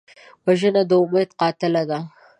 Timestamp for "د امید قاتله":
0.89-1.83